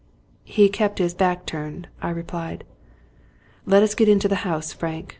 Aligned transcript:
He 0.45 0.67
kept 0.67 0.97
his 0.97 1.13
back 1.13 1.45
turned," 1.45 1.87
I 2.01 2.09
replied." 2.09 2.63
Let 3.67 3.83
us 3.83 3.93
get 3.93 4.09
into 4.09 4.27
the 4.27 4.37
house, 4.49 4.73
Frank. 4.73 5.09